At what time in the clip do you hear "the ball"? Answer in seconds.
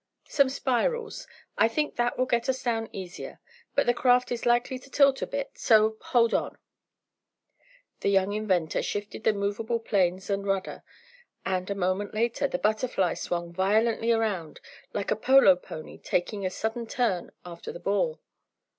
17.71-18.19